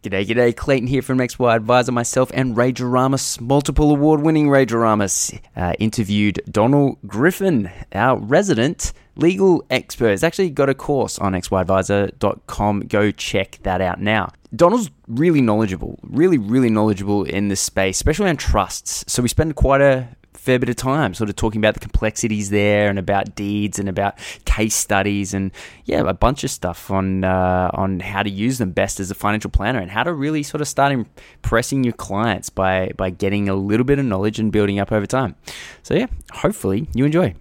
[0.00, 0.54] G'day, g'day.
[0.54, 1.90] Clayton here from XY Advisor.
[1.90, 8.92] Myself and Ray Jaramus, multiple award winning Ray Jaramus, uh, interviewed Donald Griffin, our resident
[9.16, 10.10] legal expert.
[10.10, 12.80] He's actually got a course on xyadvisor.com.
[12.82, 14.30] Go check that out now.
[14.54, 19.04] Donald's really knowledgeable, really, really knowledgeable in this space, especially on trusts.
[19.12, 20.06] So we spend quite a
[20.38, 23.88] fair bit of time sort of talking about the complexities there and about deeds and
[23.88, 25.50] about case studies and
[25.84, 29.14] yeah a bunch of stuff on uh, on how to use them best as a
[29.14, 33.48] financial planner and how to really sort of start impressing your clients by by getting
[33.48, 35.34] a little bit of knowledge and building up over time.
[35.82, 37.34] So yeah hopefully you enjoy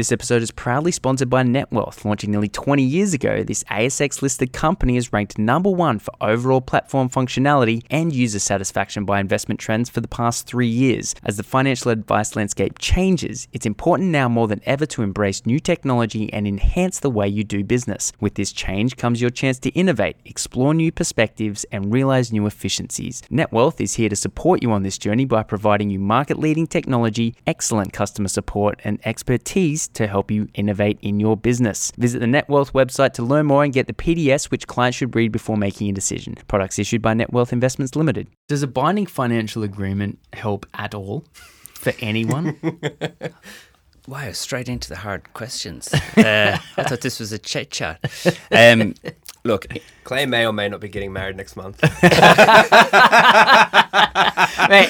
[0.00, 2.06] this episode is proudly sponsored by NetWealth.
[2.06, 6.62] Launching nearly 20 years ago, this ASX listed company is ranked number one for overall
[6.62, 11.14] platform functionality and user satisfaction by investment trends for the past three years.
[11.22, 15.60] As the financial advice landscape changes, it's important now more than ever to embrace new
[15.60, 18.10] technology and enhance the way you do business.
[18.20, 23.20] With this change comes your chance to innovate, explore new perspectives, and realize new efficiencies.
[23.30, 27.34] NetWealth is here to support you on this journey by providing you market leading technology,
[27.46, 31.92] excellent customer support, and expertise to help you innovate in your business.
[31.98, 35.32] Visit the NetWealth website to learn more and get the PDS which clients should read
[35.32, 36.36] before making a decision.
[36.48, 38.28] Products issued by NetWealth Investments Limited.
[38.48, 41.24] Does a binding financial agreement help at all
[41.74, 42.58] for anyone?
[44.08, 45.88] Wow, straight into the hard questions.
[46.16, 47.98] Uh, I thought this was a chit chat.
[48.50, 48.94] Um,
[49.44, 49.66] look,
[50.04, 51.82] Clay may or may not be getting married next month.
[54.70, 54.82] and,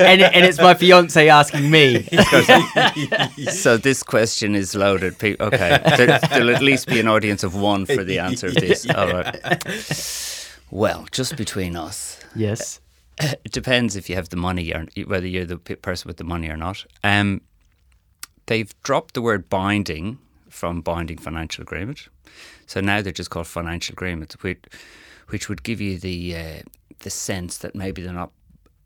[0.00, 2.02] and, and, it's my fiance asking me.
[3.50, 5.14] so this question is loaded.
[5.22, 8.88] Okay, there, will at least be an audience of one for the answer of this.
[8.94, 10.48] All right.
[10.70, 12.18] Well, just between us.
[12.34, 12.80] Yes.
[13.18, 16.48] It depends if you have the money or whether you're the person with the money
[16.48, 16.84] or not.
[17.04, 17.42] Um,
[18.46, 22.08] they've dropped the word binding from binding financial agreement.
[22.66, 24.64] So now they're just called financial agreements, which,
[25.28, 26.62] which would give you the uh,
[27.00, 28.32] the sense that maybe they're not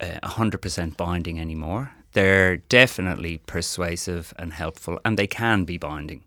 [0.00, 1.92] uh, 100% binding anymore.
[2.12, 6.24] They're definitely persuasive and helpful, and they can be binding.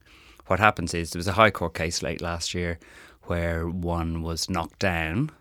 [0.48, 2.80] What happens is there was a High Court case late last year
[3.24, 5.32] where one was knocked down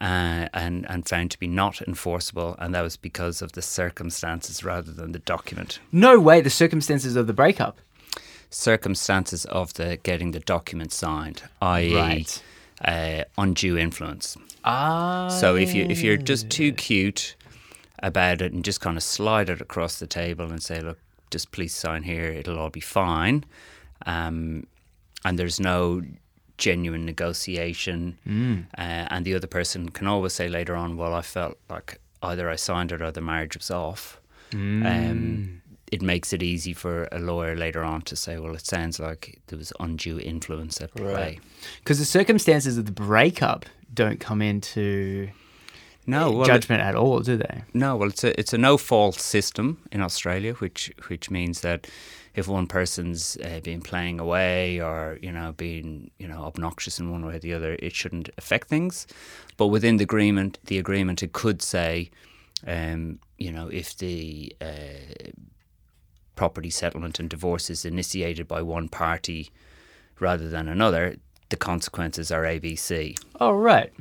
[0.00, 4.62] uh, and and found to be not enforceable, and that was because of the circumstances
[4.64, 5.78] rather than the document.
[5.92, 7.78] No way, the circumstances of the breakup.
[8.50, 12.42] Circumstances of the getting the document signed, i.e., right.
[12.84, 14.36] uh, undue influence.
[14.64, 15.28] Ah.
[15.28, 17.36] So if you if you're just too cute
[18.02, 20.98] about it and just kind of slide it across the table and say, look,
[21.30, 23.44] just please sign here, it'll all be fine.
[24.04, 24.66] Um,
[25.24, 26.02] and there's no
[26.58, 28.18] genuine negotiation.
[28.26, 28.66] Mm.
[28.78, 32.48] Uh, and the other person can always say later on, well, I felt like either
[32.50, 34.20] I signed it or the marriage was off.
[34.50, 35.10] Mm.
[35.10, 35.62] Um,
[35.92, 39.40] it makes it easy for a lawyer later on to say, well, it sounds like
[39.46, 41.38] there was undue influence at play.
[41.78, 45.28] Because the circumstances of the breakup don't come into
[46.06, 47.64] no well, judgment at all, do they?
[47.74, 51.88] No, well, it's a it's a no fault system in Australia, which which means that
[52.34, 57.10] if one person's uh, been playing away or you know being you know obnoxious in
[57.10, 59.06] one way or the other, it shouldn't affect things.
[59.56, 62.10] But within the agreement, the agreement it could say,
[62.66, 65.30] um, you know, if the uh,
[66.36, 69.50] property settlement and divorce is initiated by one party
[70.20, 71.16] rather than another,
[71.48, 73.18] the consequences are ABC.
[73.40, 73.92] Oh right.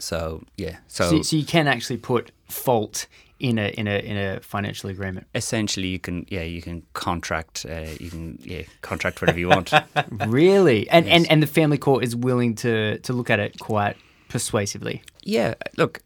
[0.00, 3.06] So yeah, so, so, so you can actually put fault
[3.40, 5.26] in a in a in a financial agreement.
[5.34, 9.72] Essentially, you can yeah you can contract uh, you can yeah contract whatever you want.
[10.26, 11.14] really, and yes.
[11.16, 13.96] and and the family court is willing to to look at it quite
[14.28, 15.02] persuasively.
[15.22, 16.00] Yeah, look.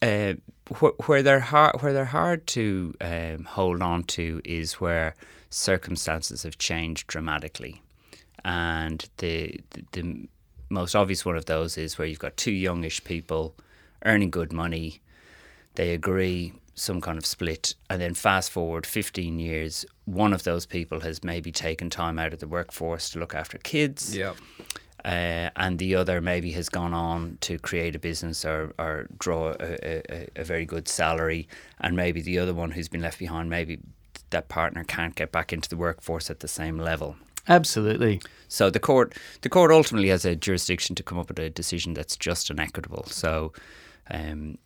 [0.00, 0.34] Uh,
[0.72, 5.14] wh- where they're hard, where they're hard to um, hold on to is where
[5.50, 7.82] circumstances have changed dramatically,
[8.44, 10.28] and the, the, the
[10.68, 13.54] most obvious one of those is where you've got two youngish people
[14.04, 15.00] earning good money.
[15.74, 20.66] They agree some kind of split, and then fast forward 15 years, one of those
[20.66, 24.16] people has maybe taken time out of the workforce to look after kids.
[24.16, 24.32] Yeah.
[25.04, 29.50] Uh, and the other maybe has gone on to create a business or, or draw
[29.60, 31.46] a, a, a, very good salary,
[31.80, 33.78] and maybe the other one who's been left behind, maybe
[34.30, 37.16] that partner can't get back into the workforce at the same level.
[37.48, 38.22] Absolutely.
[38.48, 41.92] So the court, the court ultimately has a jurisdiction to come up with a decision
[41.92, 43.04] that's just and equitable.
[43.04, 43.52] So,
[44.10, 44.56] um,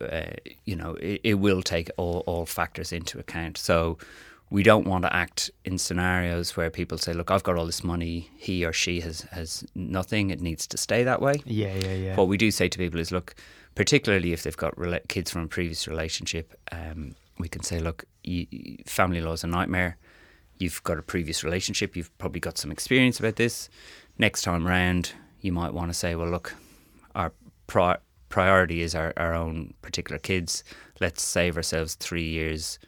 [0.00, 0.22] uh,
[0.64, 3.58] you know, it, it, will take all, all factors into account.
[3.58, 3.98] So
[4.50, 7.84] we don't want to act in scenarios where people say, "Look, I've got all this
[7.84, 8.30] money.
[8.36, 10.30] He or she has has nothing.
[10.30, 12.16] It needs to stay that way." Yeah, yeah, yeah.
[12.16, 13.34] What we do say to people is, "Look,
[13.74, 18.04] particularly if they've got rela- kids from a previous relationship, um, we can say, look,
[18.24, 18.46] you,
[18.86, 19.98] family law is a nightmare."
[20.60, 23.68] you've got a previous relationship, you've probably got some experience about this.
[24.18, 26.54] Next time round, you might want to say, well, look,
[27.14, 27.32] our
[27.66, 27.98] prior,
[28.28, 30.64] priority is our, our own particular kids.
[31.00, 32.78] Let's save ourselves three years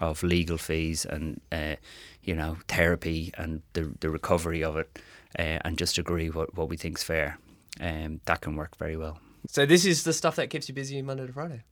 [0.00, 1.76] of legal fees and uh,
[2.22, 4.98] you know therapy and the the recovery of it,
[5.38, 7.38] uh, and just agree what what we think's fair.
[7.80, 9.18] Um, that can work very well.
[9.48, 11.62] So this is the stuff that keeps you busy Monday to Friday.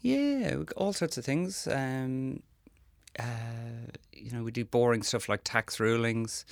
[0.00, 1.68] Yeah, all sorts of things.
[1.68, 2.42] Um,
[3.18, 6.44] uh, you know, we do boring stuff like tax rulings,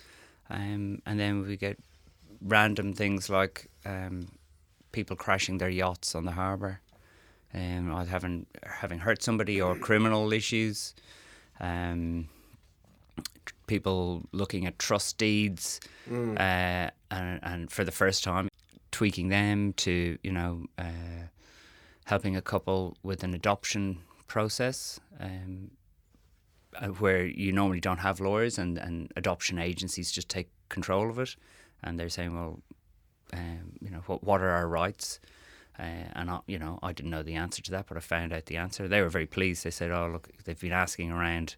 [0.49, 1.79] um, and then we get
[2.43, 4.29] random things like um,
[4.93, 6.81] people crashing their yachts on the harbour,
[7.55, 10.95] um, or having having hurt somebody, or criminal issues.
[11.61, 12.29] Um,
[13.45, 15.81] tr- people looking at trust deeds,
[16.11, 18.49] uh, and, and for the first time,
[18.91, 20.67] tweaking them to you know.
[20.79, 21.29] Uh,
[22.07, 25.71] helping a couple with an adoption process um,
[26.81, 31.21] uh, where you normally don't have lawyers and, and adoption agencies just take control of
[31.21, 31.37] it
[31.85, 32.59] and they're saying well
[33.33, 35.21] um, you know what, what are our rights
[35.81, 38.33] uh, and I, you know I didn't know the answer to that but I found
[38.33, 38.87] out the answer.
[38.87, 39.65] They were very pleased.
[39.65, 41.57] They said oh look they've been asking around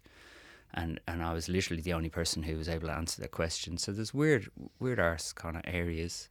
[0.73, 3.77] and and I was literally the only person who was able to answer their question
[3.77, 4.49] so there's weird
[4.79, 6.29] weird arse kind of areas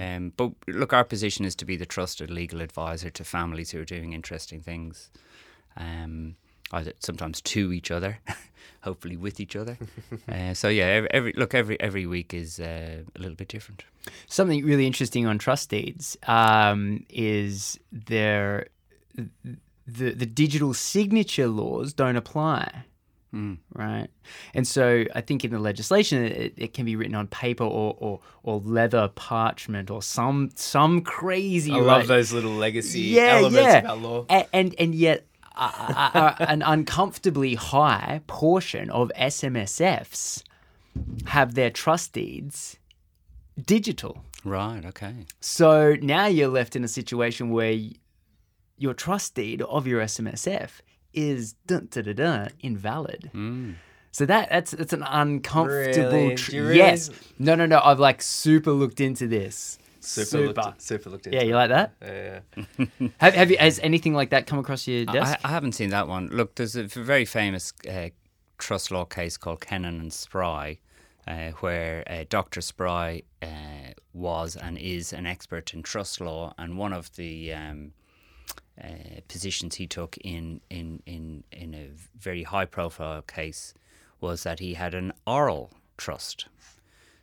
[0.00, 3.80] um, but look, our position is to be the trusted legal advisor to families who
[3.80, 5.10] are doing interesting things,
[5.76, 6.34] um,
[6.72, 8.18] either sometimes to each other,
[8.82, 9.78] hopefully with each other.
[10.30, 13.84] uh, so yeah, every, every look every every week is uh, a little bit different.
[14.26, 18.66] Something really interesting on trust deeds um, is there
[19.86, 22.84] the the digital signature laws don't apply.
[23.72, 24.08] Right,
[24.54, 27.94] and so I think in the legislation it, it can be written on paper or,
[27.96, 31.70] or, or leather parchment or some some crazy.
[31.70, 33.82] I like- love those little legacy yeah, elements yeah.
[33.88, 34.26] our law.
[34.52, 35.26] And and yet
[35.56, 35.72] uh,
[36.14, 40.42] uh, uh, an uncomfortably high portion of SMSFs
[41.26, 42.76] have their trust deeds
[43.66, 44.24] digital.
[44.44, 44.84] Right.
[44.84, 45.14] Okay.
[45.40, 47.78] So now you're left in a situation where
[48.78, 50.70] your trust deed of your SMSF
[51.12, 53.30] is dun, dun, dun, dun, invalid.
[54.12, 56.10] So that that's that's an uncomfortable.
[56.10, 56.34] Really?
[56.34, 57.10] tr- Do really- Yes.
[57.38, 57.80] No, no, no.
[57.84, 59.78] I've like super looked into this.
[60.00, 61.38] Super, Looked, super looked into.
[61.38, 61.92] Yeah, you like that?
[62.02, 62.86] Yeah, yeah.
[63.18, 63.58] Have, have you?
[63.58, 65.38] Has anything like that come across your desk?
[65.44, 66.28] I, I haven't seen that one.
[66.28, 68.08] Look, there's a very famous uh,
[68.58, 70.78] trust law case called Kennon and Spry,
[71.26, 72.60] uh, where uh, Dr.
[72.60, 77.92] Spry uh, was and is an expert in trust law, and one of the um,
[78.82, 83.74] uh, positions he took in, in, in, in a very high profile case
[84.20, 86.46] was that he had an oral trust.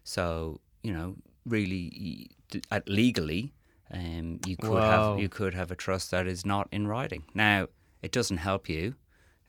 [0.03, 1.15] So, you know,
[1.47, 2.29] really,
[2.71, 3.53] at legally,
[3.91, 5.11] um, you could Wow.
[5.13, 7.23] have you could have a trust that is not in writing.
[7.33, 7.67] Now,
[8.01, 8.95] it doesn't help you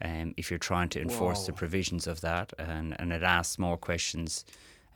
[0.02, 3.76] um, if you're trying to enforce the provisions of that, and, and it asks more
[3.76, 4.44] questions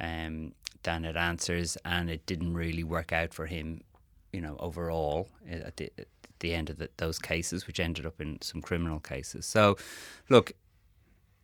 [0.00, 0.52] um,
[0.82, 3.82] than it answers, and it didn't really work out for him,
[4.32, 6.06] you know, overall uh, at the, at
[6.38, 9.44] the end of the, those cases, which ended up in some criminal cases.
[9.44, 9.76] So,
[10.28, 10.52] look,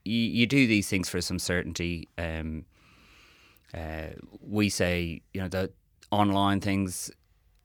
[0.04, 2.08] you, you do these things for some certainty.
[2.16, 2.64] Um,
[3.74, 4.08] uh,
[4.40, 5.70] we say, you know, the
[6.10, 7.10] online things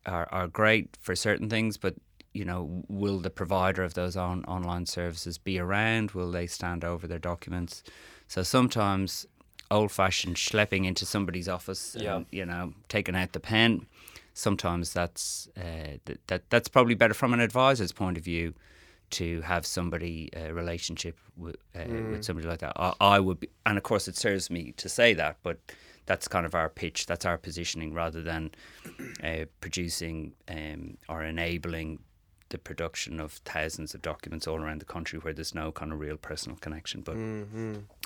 [0.06, 1.96] are, are great for certain things, but
[2.34, 6.12] you know, will the provider of those on, online services be around?
[6.12, 7.84] Will they stand over their documents?
[8.28, 9.28] So sometimes
[9.70, 12.16] old-fashioned schlepping into somebody's office, Yeah.
[12.16, 13.86] and, you know, taking out the pen.
[14.34, 18.56] Sometimes that's uh, th- that that's probably better from an advisor's point of view
[19.12, 22.74] to have somebody a relationship with, uh, with somebody like that.
[22.76, 25.60] I, I would, be, and of course, it serves me to say that, but
[26.06, 27.06] that's kind of our pitch.
[27.06, 28.52] That's our positioning, rather than
[29.24, 32.00] uh, producing um, or enabling
[32.50, 36.00] the production of thousands of documents all around the country where there's no kind of
[36.00, 37.02] real personal connection.
[37.02, 37.16] But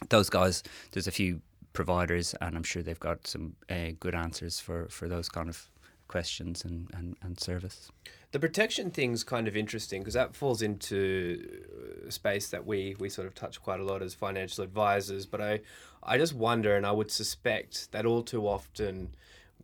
[0.09, 1.41] those guys, there's a few
[1.73, 5.69] providers, and I'm sure they've got some uh, good answers for, for those kind of
[6.07, 7.91] questions and, and, and service.
[8.31, 11.61] The protection thing's kind of interesting because that falls into
[12.07, 15.25] a space that we we sort of touch quite a lot as financial advisors.
[15.25, 15.61] But I
[16.03, 19.15] I just wonder, and I would suspect that all too often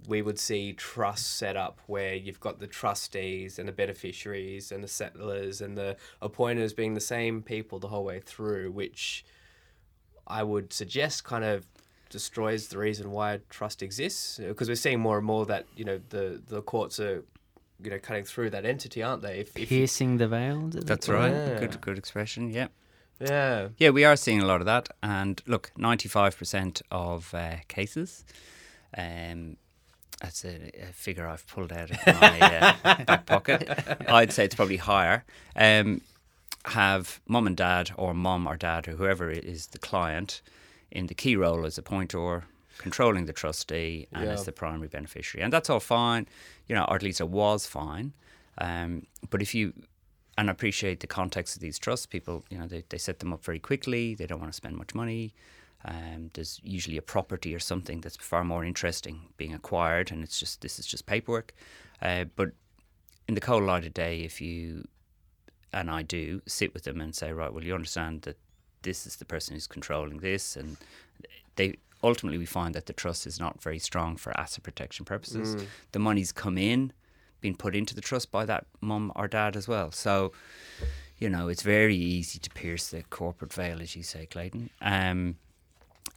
[0.07, 4.83] we would see trusts set up where you've got the trustees and the beneficiaries and
[4.83, 9.23] the settlors and the appointors being the same people the whole way through, which
[10.27, 11.65] I would suggest kind of
[12.13, 15.99] destroys the reason why trust exists because we're seeing more and more that you know
[16.09, 17.23] the the courts are
[17.83, 20.69] you know cutting through that entity aren't they if, if you- Piercing the veil.
[20.71, 21.31] That's right.
[21.31, 21.59] Yeah.
[21.59, 22.41] Good good expression.
[22.59, 22.67] Yeah.
[23.19, 24.85] yeah Yeah, we are seeing a lot of that.
[25.01, 28.23] And look, 95% of uh, cases,
[28.97, 29.57] um,
[30.21, 30.55] that's a,
[30.89, 33.59] a figure I've pulled out of my uh, back pocket.
[34.07, 35.25] I'd say it's probably higher.
[35.55, 36.01] Um,
[36.65, 40.41] have mum and dad, or mum or dad, or whoever is the client,
[40.93, 42.45] in the key role as appointer,
[42.77, 44.33] controlling the trustee, and Yeah.
[44.33, 45.43] as the primary beneficiary.
[45.43, 46.27] And that's all fine,
[46.67, 48.13] you know, or at least it was fine.
[48.57, 49.73] Um, but if you
[50.37, 53.33] and I appreciate the context of these trusts, people you know they, they set them
[53.33, 54.15] up very quickly.
[54.15, 55.33] They don't want to spend much money.
[55.85, 60.39] Um, there's usually a property or something that's far more interesting being acquired, and it's
[60.39, 61.53] just this is just paperwork.
[62.01, 62.49] Uh, but
[63.27, 64.87] in the cold light of day, if you
[65.71, 68.37] and I do sit with them and say, right, well, you understand that
[68.83, 70.77] this is the person who's controlling this, and
[71.55, 75.55] they ultimately we find that the trust is not very strong for asset protection purposes.
[75.55, 75.65] Mm.
[75.93, 76.91] The money's come in,
[77.41, 79.91] been put into the trust by that mum or dad as well.
[79.91, 80.33] So,
[81.17, 84.69] you know, it's very easy to pierce the corporate veil, as you say, Clayton.
[84.81, 85.35] Um,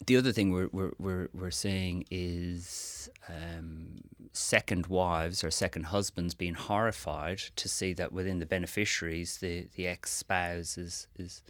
[0.04, 6.34] the other thing we're we're we're, we're seeing is um, second wives or second husbands
[6.34, 11.42] being horrified to see that within the beneficiaries, the the ex spouse is is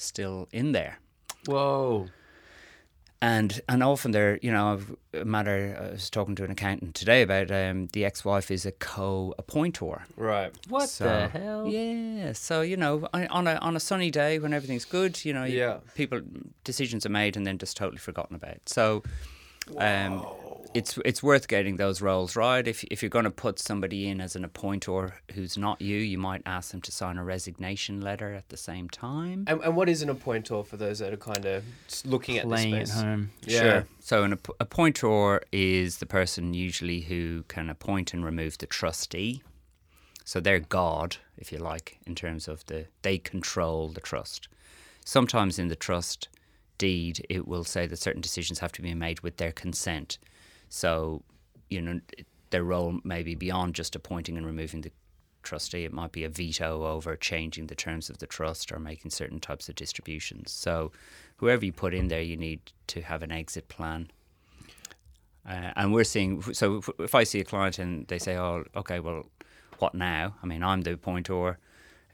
[0.00, 0.98] still in there.
[1.46, 2.08] Whoa.
[3.22, 4.80] And and often they're you know
[5.12, 5.76] a matter.
[5.78, 10.02] I was talking to an accountant today about um, the ex-wife is a co-appointor.
[10.16, 10.52] Right.
[10.70, 11.66] What So- the hell?
[11.68, 15.34] Yeah, so you know, on on a on a sunny day when everything's good, you
[15.34, 15.80] know, you- Yeah.
[15.94, 16.22] people
[16.64, 18.66] decisions are made and then just totally forgotten about.
[18.70, 19.02] So,
[19.76, 20.24] um,
[20.74, 22.66] it's it's worth getting those roles right.
[22.66, 26.18] If if you're going to put somebody in as an appointor who's not you, you
[26.18, 29.44] might ask them to sign a resignation letter at the same time.
[29.46, 31.64] And, and what is an appointor for those that are kind of
[32.04, 33.00] looking at this Playing at space?
[33.02, 33.30] home.
[33.44, 33.60] Yeah.
[33.60, 33.86] Sure.
[34.00, 39.42] So an app- appointor is the person usually who can appoint and remove the trustee.
[40.24, 44.48] So they're God, if you like, in terms of the they control the trust.
[45.04, 46.28] Sometimes in the trust
[46.78, 50.18] deed, it will say that certain decisions have to be made with their consent.
[50.70, 51.22] So,
[51.68, 52.00] you know,
[52.50, 54.92] their role may be beyond just appointing and removing the
[55.42, 55.84] trustee.
[55.84, 59.40] It might be a veto over changing the terms of the trust or making certain
[59.40, 60.50] types of distributions.
[60.52, 60.92] So,
[61.36, 64.10] whoever you put in there, you need to have an exit plan.
[65.48, 69.00] Uh, and we're seeing, so if, I see a client and they say, oh, okay,
[69.00, 69.26] well,
[69.78, 70.34] what now?
[70.42, 71.56] I mean, I'm the appointor.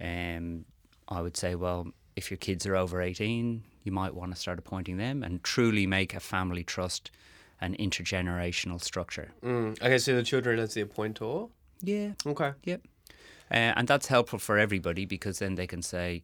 [0.00, 0.64] Um,
[1.08, 4.58] I would say, well, if your kids are over 18, you might want to start
[4.58, 7.10] appointing them and truly make a family trust
[7.60, 9.32] an intergenerational structure.
[9.42, 9.80] Mm.
[9.80, 11.50] Okay, so the children as the appointor.
[11.82, 12.12] Yeah.
[12.26, 12.52] Okay.
[12.64, 12.82] Yep.
[13.50, 16.22] Uh, and that's helpful for everybody because then they can say,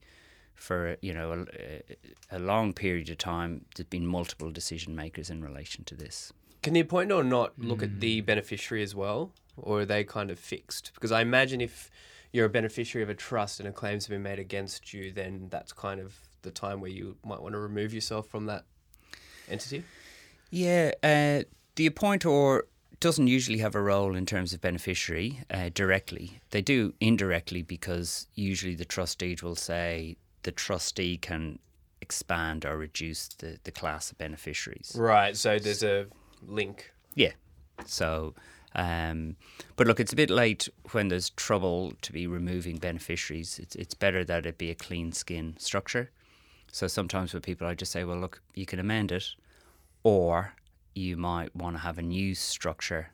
[0.55, 5.43] for you know a, a long period of time, there's been multiple decision makers in
[5.43, 6.33] relation to this.
[6.62, 10.39] Can the appointor not look at the beneficiary as well, or are they kind of
[10.39, 10.93] fixed?
[10.95, 11.91] Because I imagine if
[12.33, 15.73] you're a beneficiary of a trust and a claim's been made against you, then that's
[15.73, 18.65] kind of the time where you might want to remove yourself from that
[19.49, 19.83] entity.
[20.53, 22.61] Yeah, uh, the appointor
[23.01, 26.41] doesn't usually have a role in terms of beneficiary uh, directly.
[26.51, 31.59] They do indirectly because usually the trust deed will say the trustee can
[32.03, 34.95] expand or reduce the, the class of beneficiaries.
[34.95, 35.35] Right.
[35.39, 36.07] So there's a
[36.47, 36.93] link.
[37.15, 37.33] Yeah.
[37.87, 38.35] So,
[38.75, 39.37] um,
[39.77, 43.59] but look, it's a bit late when there's trouble to be removing beneficiaries.
[43.59, 46.11] It's it's better that it be a clean skin structure.
[46.71, 49.25] So sometimes with people, I just say, well, look, you can amend it,
[50.03, 50.55] or
[50.95, 53.11] you might want to have a new structure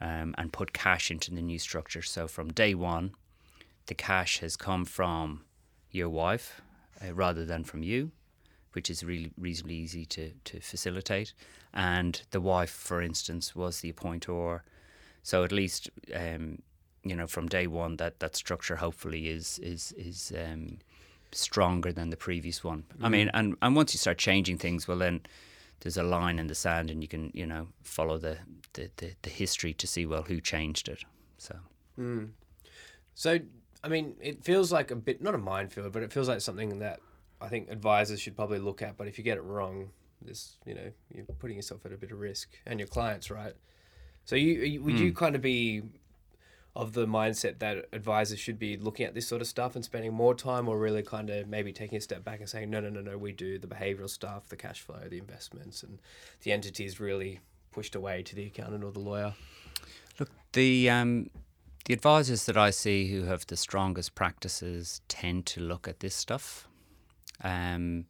[0.00, 2.02] um, and put cash into the new structure.
[2.02, 3.12] So from day one,
[3.86, 5.42] the cash has come from
[5.90, 6.60] your wife
[7.04, 8.10] uh, rather than from you,
[8.72, 11.34] which is really reasonably easy to, to facilitate.
[11.72, 14.60] And the wife, for instance, was the appointor.
[15.22, 16.62] So at least, um,
[17.04, 20.78] you know, from day one, that, that structure hopefully is is is um,
[21.32, 22.84] stronger than the previous one.
[23.00, 25.20] I mean, and, and once you start changing things, well, then
[25.82, 28.38] there's a line in the sand, and you can you know follow the
[28.72, 31.04] the, the, the history to see well who changed it.
[31.38, 31.56] So
[31.96, 32.24] hmm.
[33.14, 33.38] So,
[33.84, 36.78] I mean, it feels like a bit, not a minefield, but it feels like something
[36.78, 37.00] that
[37.40, 38.96] I think advisors should probably look at.
[38.96, 42.12] But if you get it wrong, this, you know, you're putting yourself at a bit
[42.12, 43.54] of risk and your clients, right?
[44.24, 45.16] So, you, you would you hmm.
[45.16, 45.82] kind of be
[46.74, 50.12] of the mindset that advisors should be looking at this sort of stuff and spending
[50.12, 52.88] more time, or really kind of maybe taking a step back and saying, no, no,
[52.88, 56.00] no, no, we do the behavioral stuff, the cash flow, the investments, and
[56.42, 57.40] the entity is really
[57.72, 59.34] pushed away to the accountant or the lawyer.
[60.18, 61.30] Look, the um,
[61.84, 66.14] the advisors that I see who have the strongest practices tend to look at this
[66.14, 66.68] stuff,
[67.42, 68.06] um,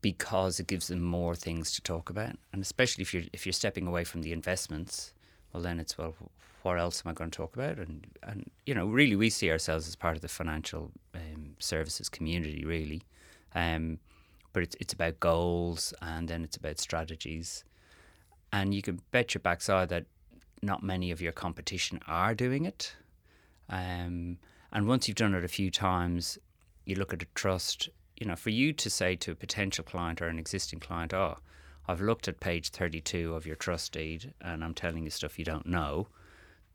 [0.00, 3.52] because it gives them more things to talk about, and especially if you're if you're
[3.52, 5.12] stepping away from the investments,
[5.54, 6.14] well then it's well,
[6.62, 7.78] what else am I going to talk about?
[7.78, 12.10] And and you know, really, we see ourselves as part of the financial um, services
[12.10, 13.02] community, really.
[13.54, 13.98] Um,
[14.52, 17.64] but it's it's about goals, and then it's about strategies
[18.54, 20.06] and you can bet your backside that
[20.62, 22.94] not many of your competition are doing it.
[23.68, 24.38] Um,
[24.72, 26.38] and once you've done it a few times,
[26.86, 27.88] you look at a trust.
[28.16, 31.38] You know, for you to say to a potential client or an existing client, "Oh,
[31.86, 35.44] I've looked at page thirty-two of your trust deed, and I'm telling you stuff you
[35.44, 36.08] don't know,"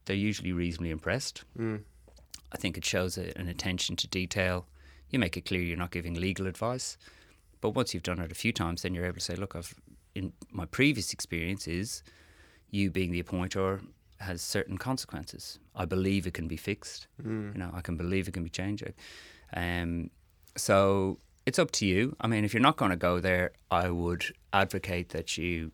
[0.06, 1.44] they're usually reasonably impressed.
[1.58, 1.82] Mm.
[2.52, 4.66] I think it shows a, an attention to detail.
[5.10, 6.98] You make it clear you're not giving legal advice,
[7.62, 9.74] but once you've done it a few times, then you're able to say, "Look, I've
[10.16, 12.04] in my previous experience is
[12.72, 13.82] you being the appointor
[14.20, 15.60] has certain consequences.
[15.76, 17.08] I believe it can be fixed.
[17.24, 17.54] Mm.
[17.54, 18.84] You know, I can believe it can be changed.
[19.56, 20.10] Um,
[20.56, 22.16] so it's up to you.
[22.22, 25.72] I mean, if you're not going to go there, I would advocate that you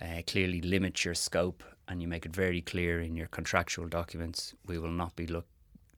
[0.00, 4.54] uh, clearly limit your scope and you make it very clear in your contractual documents.
[4.68, 5.48] We will not be look,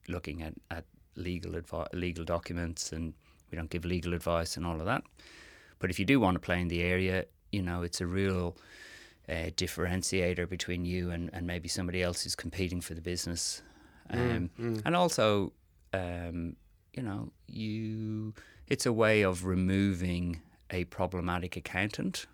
[0.08, 3.12] looking at, at legal advi- legal documents and
[3.50, 5.02] we don't give legal advice and all of that.
[5.78, 8.56] But if you do want to play in the area, you know, it's a real
[9.28, 13.60] uh, differentiator between you and, and maybe somebody else who's competing for the business.
[14.08, 14.80] Um, mm.
[14.86, 15.52] And also,
[15.92, 16.56] um,
[16.94, 18.32] you know, you
[18.68, 22.26] it's a way of removing a problematic accountant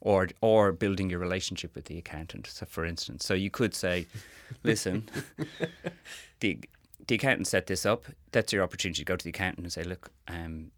[0.00, 2.46] or or building your relationship with the accountant.
[2.46, 4.06] So for instance, so you could say,
[4.62, 5.08] listen,
[6.40, 6.60] the
[7.06, 8.06] the accountant set this up.
[8.32, 10.70] That's your opportunity to go to the accountant and say, look, um,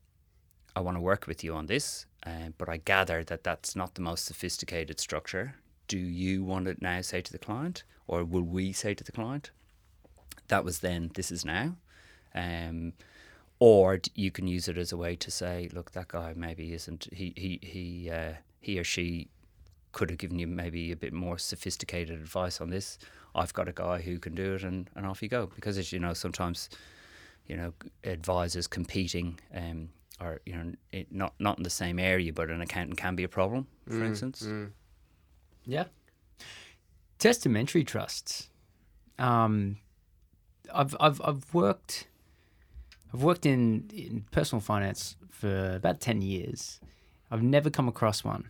[0.76, 3.94] I want to work with you on this, uh, but I gather that that's not
[3.94, 5.54] the most sophisticated structure.
[5.88, 9.12] Do you want to now say to the client, or will we say to the
[9.12, 9.50] client?
[10.48, 11.10] That was then.
[11.14, 11.76] This is now.
[12.34, 12.92] Um,
[13.60, 17.08] or you can use it as a way to say, look, that guy maybe isn't.
[17.12, 19.28] He he he uh, he or she
[19.92, 22.98] could have given you maybe a bit more sophisticated advice on this.
[23.34, 25.46] I've got a guy who can do it, and, and off you go.
[25.54, 26.68] Because as you know, sometimes
[27.46, 27.72] you know
[28.04, 29.88] advisors competing, um,
[30.20, 33.24] or you know, it, not not in the same area, but an accountant can be
[33.24, 33.66] a problem.
[33.88, 34.70] For Mm, instance, mm.
[35.66, 35.84] Yeah.
[37.18, 38.48] Testamentary trusts.
[39.18, 39.78] Um,
[40.72, 42.06] I've I've I've worked
[43.12, 46.80] I've worked in, in personal finance for about ten years.
[47.30, 48.48] I've never come across one.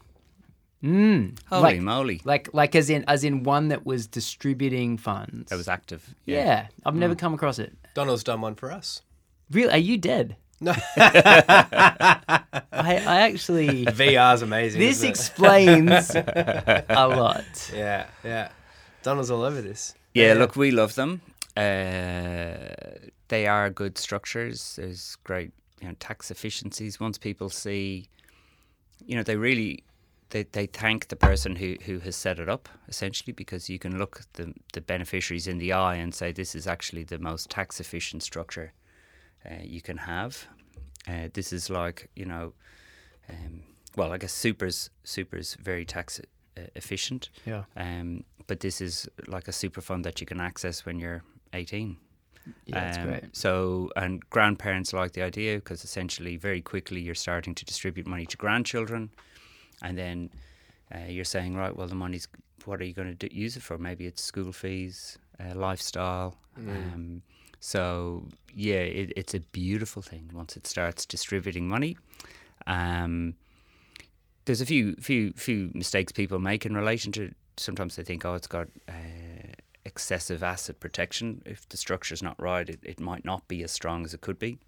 [0.82, 5.50] Mm, holy like, moly, like like as in as in one that was distributing funds.
[5.50, 6.14] that was active.
[6.24, 6.68] yeah.
[6.86, 7.76] I've never come across it.
[7.94, 9.02] Donald's done one for us.
[9.50, 9.72] Really?
[9.72, 10.36] Are you dead?
[10.60, 13.84] No, I, I actually.
[13.86, 14.80] VR's amazing.
[14.80, 15.10] This isn't it?
[15.10, 17.70] explains a lot.
[17.74, 18.48] yeah, yeah.
[19.02, 19.94] Donald's all over this.
[20.14, 21.20] Yeah, look, we love them.
[21.58, 24.76] Uh, they are good structures.
[24.76, 27.00] There's great, you know, tax efficiencies.
[27.00, 28.08] Once people see,
[29.04, 29.82] you know, they really
[30.30, 33.98] they, they thank the person who, who has set it up essentially because you can
[33.98, 37.80] look the the beneficiaries in the eye and say this is actually the most tax
[37.80, 38.72] efficient structure
[39.48, 40.46] uh, you can have.
[41.08, 42.52] Uh, this is like you know,
[43.28, 43.62] um,
[43.96, 46.20] well, I guess super's super's very tax
[46.56, 47.30] uh, efficient.
[47.46, 47.64] Yeah.
[47.76, 51.22] Um, but this is like a super fund that you can access when you're
[51.58, 51.96] 18.
[52.64, 53.36] Yeah, that's Um, great.
[53.36, 58.26] So, and grandparents like the idea because essentially, very quickly, you're starting to distribute money
[58.26, 59.10] to grandchildren,
[59.82, 60.30] and then
[60.94, 62.26] uh, you're saying, right, well, the money's
[62.64, 63.78] what are you going to use it for?
[63.78, 66.36] Maybe it's school fees, uh, lifestyle.
[66.56, 67.22] Um,
[67.60, 71.96] so, yeah, it, it's a beautiful thing once it starts distributing money.
[72.66, 73.34] Um,
[74.44, 77.32] there's a few few few mistakes people make in relation to.
[77.56, 78.92] Sometimes they think, oh, it's got uh,
[79.88, 81.42] excessive asset protection.
[81.44, 84.38] If the structure's not right, it, it might not be as strong as it could
[84.38, 84.58] be.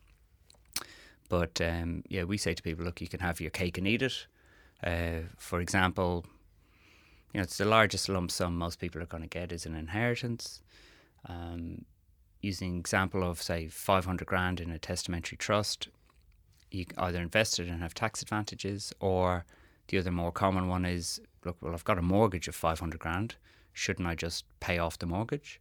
[1.29, 4.03] But um, yeah, we say to people, look, you can have your cake and eat
[4.03, 4.27] it.
[4.83, 6.25] Uh, for example,
[7.33, 9.77] you know, it's the largest lump sum most people are going to get is an
[9.77, 10.63] inheritance.
[11.29, 11.85] Um,
[12.41, 15.89] using example of say 500 grand in a testamentary trust,
[16.71, 19.45] you either invest it and have tax advantages, or
[19.89, 23.37] the other more common one is look, well, I've got a mortgage of 500 grand.
[23.73, 25.61] Shouldn't I just pay off the mortgage?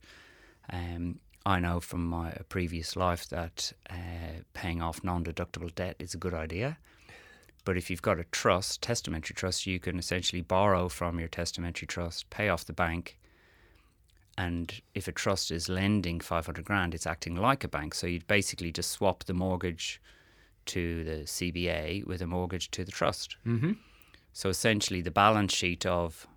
[0.72, 6.14] Um, I know from my previous life that uh, paying off non deductible debt is
[6.14, 6.78] a good idea.
[7.66, 11.88] But if you've got a trust, testamentary trust, you can essentially borrow from your testamentary
[11.88, 13.18] trust, pay off the bank.
[14.38, 17.94] And if a trust is lending 500 grand, it's acting like a bank.
[17.94, 20.02] So you'd basically just swap the mortgage
[20.68, 23.36] to the CBA with a mortgage to the trust.
[23.46, 23.74] Mm-hmm.
[24.34, 26.28] So essentially, the balance sheet of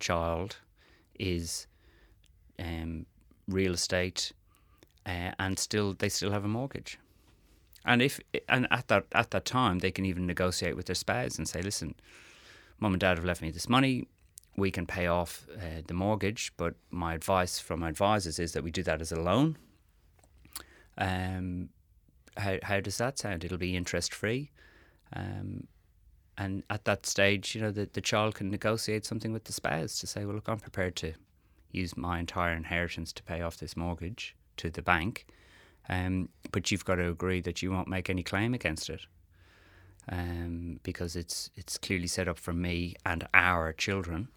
[0.00, 0.58] child
[1.18, 1.66] is
[2.58, 3.06] um,
[3.46, 4.32] real estate,
[5.06, 6.98] uh, and still they still have a mortgage.
[7.84, 11.38] And if and at that at that time, they can even negotiate with their spouse
[11.38, 11.94] and say, "Listen,
[12.78, 14.06] mum and dad have left me this money.
[14.56, 18.64] We can pay off uh, the mortgage, but my advice from my advisors is that
[18.64, 19.56] we do that as a loan."
[20.98, 21.70] Um,
[22.36, 23.44] how how does that sound?
[23.44, 24.50] It'll be interest free.
[25.14, 25.66] Um,
[26.38, 29.98] and at that stage, you know, the, the child can negotiate something with the spouse
[29.98, 31.14] to say, well, look, I'm prepared to
[31.72, 35.26] use my entire inheritance to pay off this mortgage to the bank,
[35.88, 39.02] um, but you've got to agree that you won't make any claim against it.
[40.10, 44.28] Um, because it's it's clearly set up for me and our children,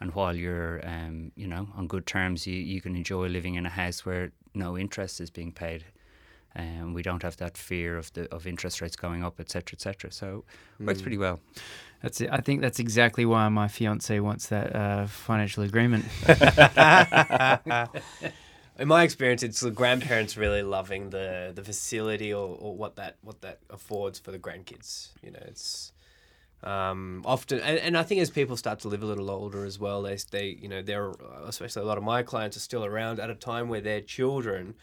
[0.00, 3.64] and while you're, um, you know, on good terms, you, you can enjoy living in
[3.64, 5.84] a house where no interest is being paid.
[6.54, 9.74] And um, we don't have that fear of the of interest rates going up, etc.,
[9.74, 10.12] etc.
[10.12, 10.44] So
[10.78, 11.40] it works pretty well.
[12.02, 12.28] That's it.
[12.30, 16.04] I think that's exactly why my fiance wants that uh, financial agreement.
[18.78, 23.16] in my experience, it's the grandparents really loving the the facility or, or what that
[23.22, 25.10] what that affords for the grandkids.
[25.22, 25.92] You know, it's
[26.64, 29.78] um, often, and, and I think as people start to live a little older as
[29.78, 31.12] well, they they you know they're
[31.44, 34.74] especially a lot of my clients are still around at a time where their children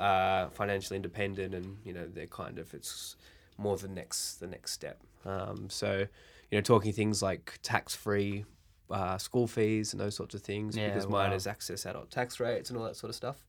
[0.00, 3.16] are financially independent, and you know they're kind of it's
[3.58, 5.00] more the next the next step.
[5.24, 6.06] Um, so
[6.50, 8.44] you know, talking things like tax free
[8.90, 11.24] uh, school fees and those sorts of things Yeah, because wow.
[11.24, 13.44] mine is access adult tax rates and all that sort of stuff.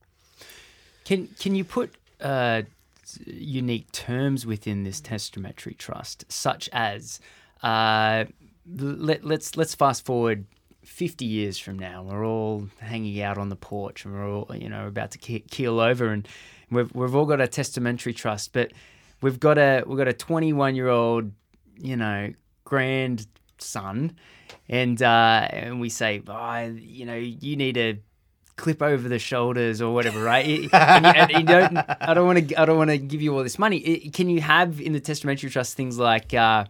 [1.04, 2.62] Can can you put uh,
[3.26, 7.20] unique terms within this testamentary trust, such as
[7.62, 8.24] uh,
[8.76, 10.46] let, let's let's fast forward
[10.86, 14.68] fifty years from now, we're all hanging out on the porch and we're all you
[14.68, 16.26] know about to keel over, and
[16.70, 18.72] we've we've all got a testamentary trust, but
[19.20, 21.32] we've got a we've got a twenty one year old
[21.78, 22.32] you know
[22.64, 24.16] grandson,
[24.68, 27.96] and uh, and we say, oh, you know, you need to
[28.56, 30.46] clip over the shoulders or whatever, right?
[30.72, 32.60] and you, and you don't, I don't want to.
[32.60, 34.10] I don't want to give you all this money.
[34.10, 36.64] Can you have in the testamentary trust things like uh,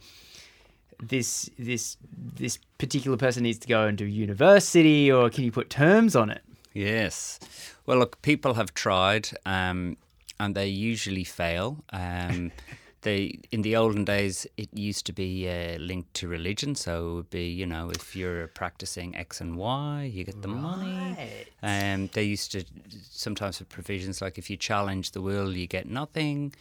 [1.02, 1.96] this this
[2.38, 6.30] this particular person needs to go and do university, or can you put terms on
[6.30, 6.42] it?
[6.72, 7.38] Yes.
[7.86, 9.96] Well, look, people have tried, um,
[10.38, 11.84] and they usually fail.
[11.92, 12.52] Um,
[13.02, 17.14] they in the olden days, it used to be uh, linked to religion, so it
[17.14, 21.16] would be, you know, if you're practicing X and Y, you get the money.
[21.62, 22.64] Um, they used to
[23.10, 26.52] sometimes have provisions like if you challenge the will, you get nothing.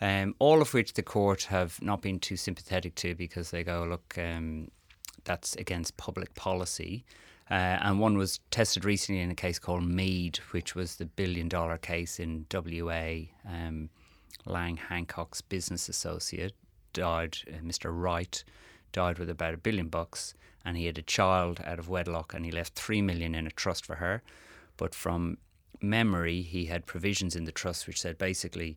[0.00, 3.84] Um, all of which the court have not been too sympathetic to because they go,
[3.84, 4.70] look, um,
[5.24, 7.04] that's against public policy.
[7.50, 11.48] Uh, and one was tested recently in a case called Mead, which was the billion
[11.48, 13.28] dollar case in WA.
[13.46, 13.88] Um,
[14.44, 16.54] Lang Hancock's business associate
[16.92, 17.90] died, uh, Mr.
[17.90, 18.44] Wright
[18.92, 20.34] died with about a billion bucks,
[20.64, 23.50] and he had a child out of wedlock, and he left three million in a
[23.50, 24.22] trust for her.
[24.76, 25.38] But from
[25.80, 28.76] memory, he had provisions in the trust which said basically,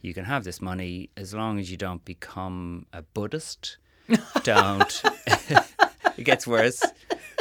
[0.00, 3.76] you can have this money as long as you don't become a Buddhist.
[4.42, 5.02] don't.
[6.16, 6.82] it gets worse.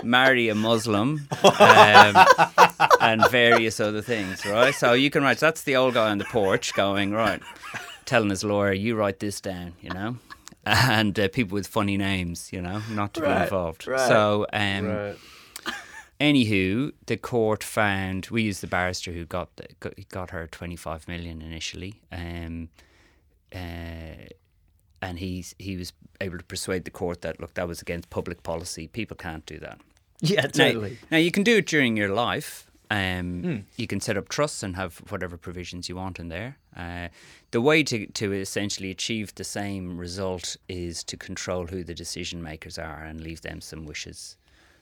[0.04, 2.26] Marry a Muslim um,
[3.02, 4.74] and various other things, right?
[4.74, 5.40] So you can write.
[5.40, 7.42] That's the old guy on the porch going right,
[8.06, 10.16] telling his lawyer, "You write this down," you know,
[10.66, 13.88] and uh, people with funny names, you know, not to be involved.
[13.88, 15.18] right, So, um, right.
[16.20, 20.76] Anywho, the court found we used the barrister who got the, got, got her twenty
[20.76, 22.68] five million initially, um,
[23.56, 24.28] uh,
[25.02, 28.44] and he's he was able to persuade the court that look that was against public
[28.44, 28.88] policy.
[28.88, 29.80] People can't do that.
[30.22, 32.70] Yeah, Now, now you can do it during your life.
[32.92, 36.58] Um, You can set up trusts and have whatever provisions you want in there.
[36.76, 37.08] Uh,
[37.52, 42.42] the way to, to essentially achieve the same result is to control who the decision
[42.44, 44.36] makers are and leave them some wishes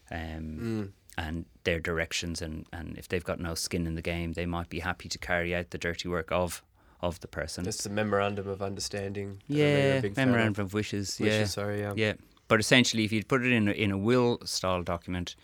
[0.10, 2.42] um, and their directions.
[2.42, 5.18] And, and if they've got no skin in the game, they might be happy to
[5.18, 6.64] carry out the dirty work of
[7.00, 7.68] of the person.
[7.68, 9.40] it's a memorandum of understanding.
[9.48, 10.18] yeah, fan of.
[10.18, 11.20] memorandum of wishes.
[11.20, 11.94] Wishes, yeah, sorry, yeah.
[11.96, 12.14] yeah.
[12.48, 15.36] But essentially, if you'd put it in a, in a will style document,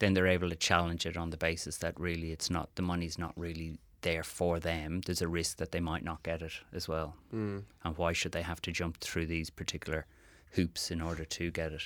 [0.00, 3.18] then they're able to challenge it on the basis that really it's not the money's
[3.18, 5.02] not really there for them.
[5.04, 7.14] There's a risk that they might not get it as well.
[7.34, 7.64] Mm.
[7.84, 10.06] And why should they have to jump through these particular
[10.52, 11.82] hoops in order to get it?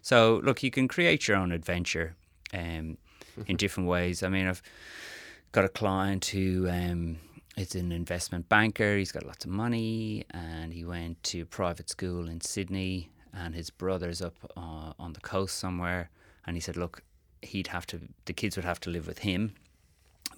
[0.00, 2.16] So look, you can create your own adventure
[2.52, 2.96] um,
[3.46, 4.22] in different ways.
[4.22, 4.62] I mean, I've
[5.52, 7.18] got a client who um,
[7.56, 8.96] is an investment banker.
[8.96, 13.10] He's got lots of money, and he went to private school in Sydney.
[13.32, 16.10] And his brother's up uh, on the coast somewhere.
[16.46, 17.02] And he said, "Look,
[17.42, 18.00] he'd have to.
[18.24, 19.54] The kids would have to live with him,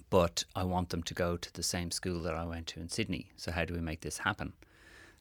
[0.09, 2.89] but I want them to go to the same school that I went to in
[2.89, 3.31] Sydney.
[3.35, 4.53] So how do we make this happen?"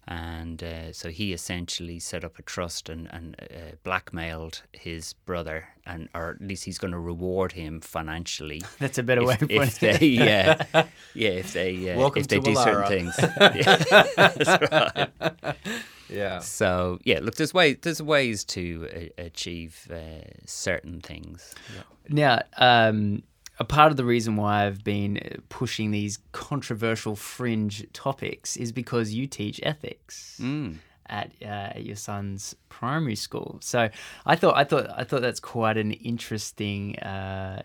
[0.09, 5.69] And uh, so he essentially set up a trust and, and uh, blackmailed his brother,
[5.87, 9.43] and or at least he's going to reward him financially That's a better way if,
[9.43, 10.01] of if putting it.
[10.01, 10.65] they, yeah,
[11.15, 13.15] yeah, if they, uh, if they to do certain things.
[13.55, 15.57] Yeah, that's right.
[16.09, 16.41] Yeah.
[16.41, 21.55] So yeah, look, there's ways there's ways to uh, achieve uh, certain things.
[22.09, 23.23] Now, um,
[23.63, 28.73] a part of the reason why I've been uh, pushing these controversial fringe topics is
[28.73, 30.37] because you teach ethics
[31.07, 33.59] at uh, your son's primary school.
[33.61, 33.89] So
[34.27, 36.99] I thought I thought I thought that's quite an interesting.
[36.99, 37.63] Uh,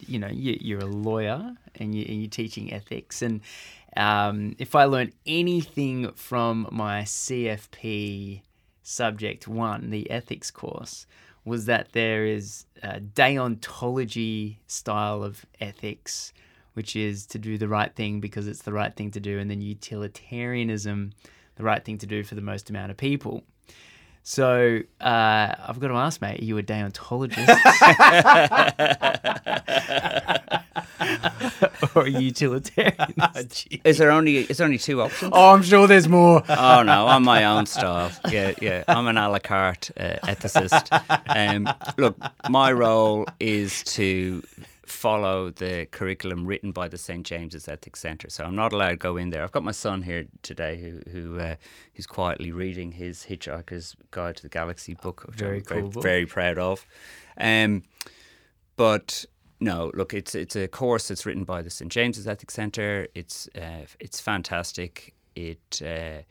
[0.00, 3.40] you know, you, you're a lawyer and, you, and you're teaching ethics, and
[3.96, 8.42] um, if I learned anything from my CFP
[8.82, 11.06] subject one, the ethics course,
[11.44, 16.32] was that there is a deontology style of ethics,
[16.74, 19.50] which is to do the right thing because it's the right thing to do, and
[19.50, 21.12] then utilitarianism,
[21.56, 23.42] the right thing to do for the most amount of people.
[24.24, 27.46] So uh, I've got to ask, mate, are you a deontologist
[31.96, 33.14] or a utilitarian?
[33.84, 35.32] Is there only is there only two options?
[35.34, 36.42] oh, I'm sure there's more.
[36.48, 38.10] Oh no, I'm my own style.
[38.30, 38.84] Yeah, yeah.
[38.88, 40.88] I'm an a la carte uh, ethicist.
[41.28, 42.16] Um, look,
[42.48, 44.42] my role is to
[44.86, 48.28] follow the curriculum written by the St James's Ethics Centre.
[48.28, 49.42] So I'm not allowed to go in there.
[49.42, 51.56] I've got my son here today who who uh,
[51.94, 55.88] who's quietly reading his Hitchhiker's Guide to the Galaxy book, which Very I'm cool very,
[55.88, 56.02] book.
[56.02, 56.86] very proud of.
[57.38, 57.82] Um,
[58.76, 59.24] but
[59.62, 63.06] no, look, it's it's a course that's written by the St James's Ethics Centre.
[63.14, 65.14] It's uh, it's fantastic.
[65.36, 66.22] It uh,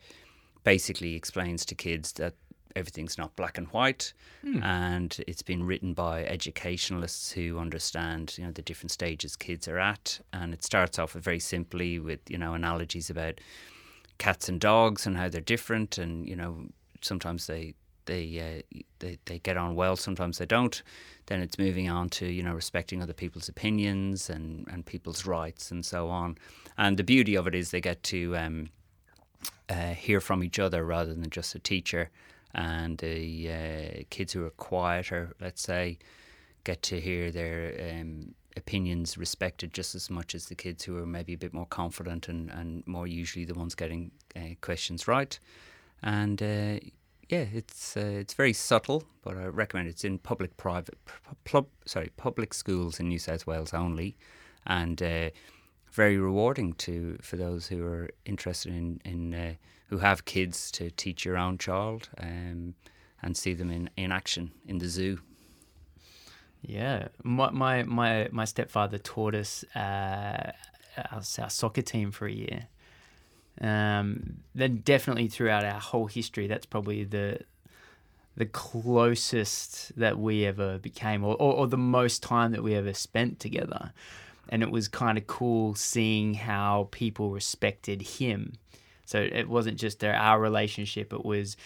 [0.64, 2.34] basically explains to kids that
[2.76, 4.12] everything's not black and white,
[4.62, 9.78] and it's been written by educationalists who understand you know the different stages kids are
[9.78, 10.20] at.
[10.34, 13.40] And it starts off very simply with you know analogies about
[14.18, 16.66] cats and dogs and how they're different, and you know
[17.00, 17.74] sometimes they
[18.06, 20.82] they uh, they they get on well, sometimes they don't.
[21.26, 25.70] Then it's moving on to you know respecting other people's opinions and and people's rights
[25.70, 26.36] and so on.
[26.76, 28.70] And the beauty of it is they get to um,
[29.68, 32.10] uh, hear from each other rather than just a teacher.
[32.54, 35.98] And the uh, kids who are quieter, let's say,
[36.64, 41.06] get to hear their um, opinions respected just as much as the kids who are
[41.06, 45.38] maybe a bit more confident and, and more usually the ones getting uh, questions right.
[46.02, 46.78] And uh,
[47.32, 50.98] yeah, it's uh, it's very subtle, but I recommend it's in public private
[51.86, 54.18] sorry public schools in New South Wales only,
[54.66, 55.30] and uh,
[55.90, 59.54] very rewarding to for those who are interested in in uh,
[59.88, 62.74] who have kids to teach your own child um,
[63.22, 65.18] and see them in, in action in the zoo.
[66.60, 70.52] Yeah, my my my, my stepfather taught us uh,
[70.98, 72.66] our, our soccer team for a year.
[73.60, 77.40] Um, then definitely throughout our whole history, that's probably the
[78.34, 82.94] the closest that we ever became, or, or, or the most time that we ever
[82.94, 83.92] spent together.
[84.48, 88.54] And it was kind of cool seeing how people respected him.
[89.04, 91.56] So it wasn't just our- relationship; it was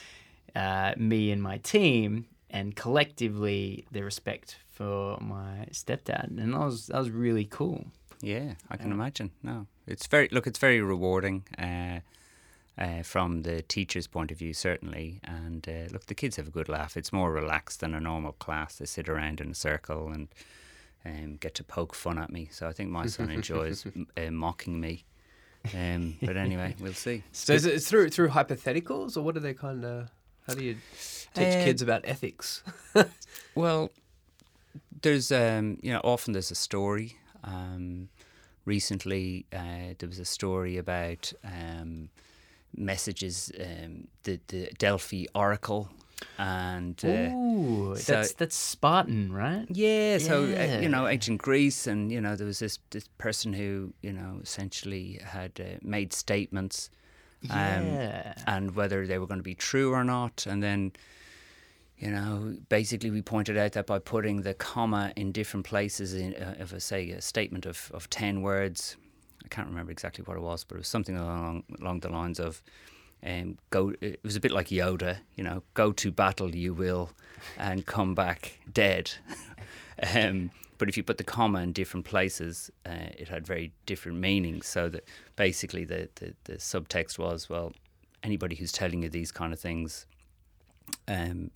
[0.57, 6.89] uh, me and my team, and collectively the respect for my stepdad, and that was
[6.89, 7.87] that was really cool.
[8.23, 9.31] Yeah, I can imagine.
[9.43, 10.47] No, it's very look.
[10.47, 12.01] It's very rewarding uh,
[12.81, 15.21] uh, from the teacher's point of view, certainly.
[15.25, 16.97] And uh, look, the kids have a good laugh.
[16.97, 18.77] It's more relaxed than a normal class.
[18.77, 20.29] They sit around in a circle and
[21.05, 22.49] um, get to poke fun at me.
[22.51, 25.05] So I think my son enjoys m- uh, mocking me.
[25.75, 27.23] Um, but anyway, we'll see.
[27.33, 30.09] So is it through through hypotheticals, or what do they kind of?
[30.47, 30.77] How do you
[31.35, 32.63] teach Uh, kids about ethics?
[33.55, 33.91] Well,
[35.03, 37.17] there's um, you know often there's a story.
[37.47, 38.09] Um,
[38.65, 42.09] recently, uh, there was a story about um,
[42.77, 45.89] messages, um, the the Delphi Oracle,
[46.39, 49.67] and uh, Ooh, so- that's that's Spartan, right?
[49.71, 53.53] yeah, so uh, you know ancient Greece, and you know there was this this person
[53.53, 56.91] who you know essentially had uh, made statements
[57.51, 58.35] Um, Yeah.
[58.47, 60.47] and whether they were going to be true or not.
[60.47, 60.93] And then,
[61.99, 66.35] you know, basically we pointed out that by putting the comma in different places, in,
[66.35, 68.97] uh, if I say a statement of, of 10 words,
[69.45, 72.39] I can't remember exactly what it was, but it was something along, along the lines
[72.39, 72.63] of,
[73.25, 73.95] um, go.
[74.01, 77.11] It was a bit like Yoda, you know, go to battle you will,
[77.57, 79.11] and come back dead.
[80.15, 84.19] um, but if you put the comma in different places, uh, it had very different
[84.19, 84.67] meanings.
[84.67, 85.05] So that
[85.35, 87.73] basically the, the, the subtext was, well,
[88.23, 90.07] anybody who's telling you these kind of things
[91.09, 91.51] um,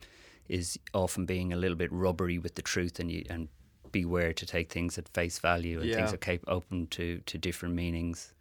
[0.51, 3.49] is often being a little bit rubbery with the truth, and you and
[3.93, 6.15] beware to take things at face value, and things Yeah.
[6.15, 8.33] are cap- open to, to different meanings.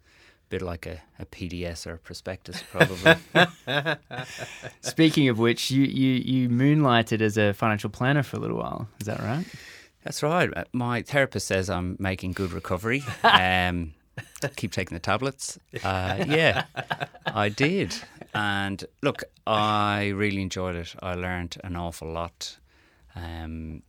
[0.48, 3.14] Bit like a, a PDS or a prospectus, probably.
[4.80, 8.88] Speaking of which, you, you you moonlighted as a financial planner for a little while.
[9.00, 9.44] Is that right?
[10.04, 10.50] That's right.
[10.56, 13.04] Uh, My therapist says I'm making good recovery.
[13.22, 13.94] Um,
[14.56, 15.58] keep taking the tablets.
[15.84, 16.64] Uh, yeah,
[17.26, 17.94] I did.
[18.34, 20.94] And look, I really enjoyed it.
[21.02, 22.58] I learned an awful lot.
[23.16, 23.82] Um,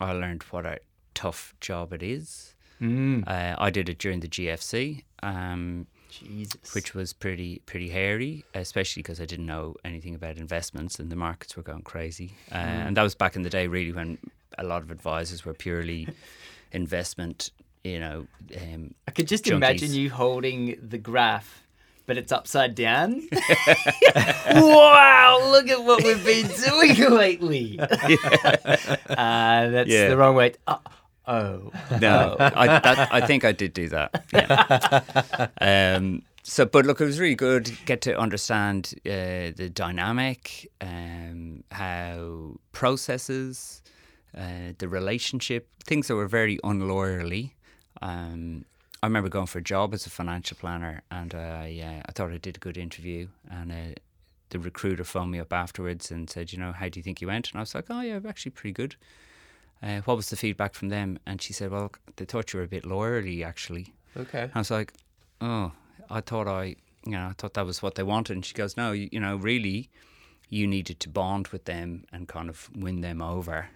[0.00, 0.78] I learned what a
[1.14, 2.54] tough job it is.
[2.80, 3.26] Mm.
[3.26, 5.04] Uh, I did it during the GFC.
[5.22, 5.86] Um,
[6.74, 11.16] which was pretty pretty hairy, especially because I didn't know anything about investments and the
[11.16, 12.32] markets were going crazy.
[12.50, 14.18] Uh, And that was back in the day, really, when
[14.56, 16.08] a lot of advisors were purely
[16.72, 17.50] investment.
[17.84, 18.26] You know,
[18.60, 19.56] um, I could just junkies.
[19.56, 21.65] imagine you holding the graph
[22.06, 23.28] but it's upside down.
[24.54, 27.78] wow, look at what we've been doing lately.
[27.80, 27.86] uh,
[29.08, 30.08] that's Yeah.
[30.08, 30.54] the wrong way.
[30.66, 30.78] Uh,
[31.26, 31.72] oh.
[32.00, 34.24] No, I, that, I think I did do that.
[34.32, 35.96] Yeah.
[35.96, 41.64] um, so, but look, it was really good get to understand uh, the dynamic, um,
[41.72, 43.82] how processes,
[44.36, 47.50] uh, the relationship, things that were very unlawyerly.
[48.00, 48.64] Um,
[49.02, 52.32] I remember going for a job as a financial planner, and I, uh, I thought
[52.32, 53.94] I did a good interview, and uh,
[54.50, 57.26] the recruiter phoned me up afterwards and said, you know, how do you think you
[57.26, 57.50] went?
[57.50, 58.96] And I was like, oh yeah, actually pretty good.
[59.82, 61.18] Uh, what was the feedback from them?
[61.26, 63.92] And she said, well, they thought you were a bit lawyerly, actually.
[64.16, 64.50] Okay.
[64.54, 64.94] I was like,
[65.40, 65.72] oh,
[66.08, 68.34] I thought I, you know, I thought that was what they wanted.
[68.34, 69.90] And she goes, no, you, you know, really,
[70.48, 73.68] you needed to bond with them and kind of win them over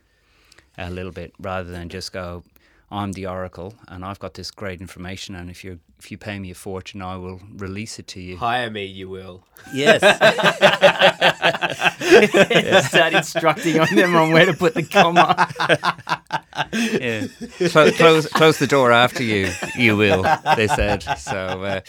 [0.79, 2.45] a little bit rather than just go,
[2.93, 5.37] I'm the oracle and I've got this great information.
[5.37, 8.37] And if you if you pay me a fortune, I will release it to you.
[8.37, 9.45] Hire me, you will.
[9.73, 10.01] Yes.
[12.89, 15.49] Start instructing on them on where to put the comma.
[16.73, 17.27] yeah.
[17.69, 19.51] Close, close, close the door after you.
[19.77, 20.25] You will.
[20.57, 21.03] They said.
[21.19, 21.81] So, uh,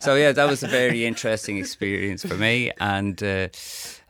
[0.00, 3.48] so yeah, that was a very interesting experience for me, and uh,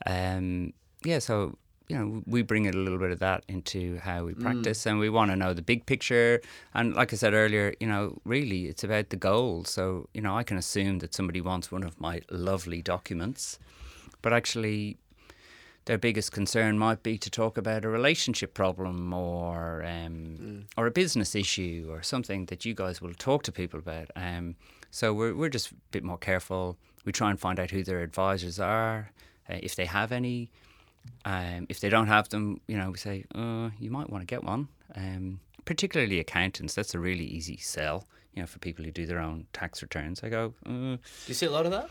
[0.06, 0.72] um,
[1.04, 1.58] yeah, so
[1.90, 5.10] you know, we bring a little bit of that into how we practice, and we
[5.10, 6.40] want to know the big picture.
[6.72, 9.64] And like I said earlier, you know, really, it's about the goal.
[9.64, 13.58] So, you know, I can assume that somebody wants one of my lovely documents,
[14.22, 14.98] but actually,
[15.86, 20.92] their biggest concern might be to talk about a relationship problem or um, or a
[20.92, 24.12] business issue or something that you guys will talk to people about.
[24.14, 24.54] Um,
[24.92, 26.76] so we're we're just a bit more careful.
[27.04, 29.10] We try and find out who their advisors are,
[29.48, 30.50] uh, if they have any.
[31.24, 34.26] Um, if they don't have them, you know, we say uh, you might want to
[34.26, 34.68] get one.
[34.96, 38.06] Um, particularly accountants, that's a really easy sell.
[38.34, 40.54] You know, for people who do their own tax returns, I go.
[40.64, 41.90] Uh, Do you see a lot of that?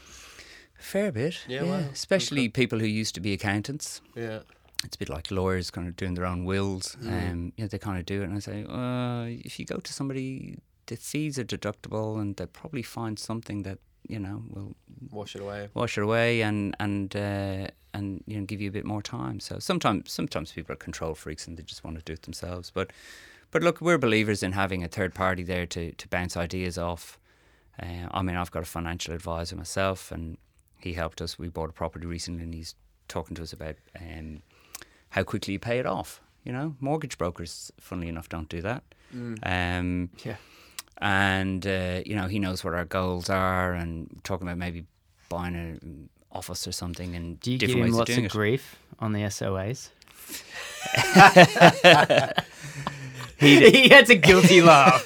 [0.80, 1.40] Fair bit.
[1.48, 1.84] Yeah, wow.
[1.92, 4.02] Especially people who used to be accountants.
[4.16, 4.40] Yeah.
[4.86, 6.96] It's a bit like lawyers kind of doing their own wills.
[7.06, 8.26] Um, you know, they kind of do it.
[8.30, 12.48] And I say, uh, if you go to somebody, the fees are deductible and they'll
[12.48, 14.74] probably find something that, you know, will
[15.12, 15.68] Wash it away.
[15.74, 19.40] wash it away and, and, uh, and, you know, give you a bit more time.
[19.40, 22.72] So sometimes, sometimes people are control freaks and they just want to do it themselves.
[22.72, 22.92] But,
[23.52, 27.18] but look, we're believers in having a third party there to, to bounce ideas off.
[27.82, 30.38] Uh, I mean, I've got a financial advisor myself, and
[30.80, 31.40] he helped us.
[31.40, 32.76] We bought a property recently, and he's
[33.08, 34.42] talking to us about um,
[35.10, 36.22] how quickly you pay it off.
[36.44, 38.84] You know, mortgage brokers, funnily enough, don't do that.
[39.44, 40.36] Um, Yeah.
[41.00, 44.86] and uh, you know, he knows what our goals are, and talking about maybe
[45.30, 48.28] buying an office or something, and Do you give him ways lots of of doing
[48.30, 49.90] grief on the SOAs?
[53.40, 55.06] He- he had a guilty laugh.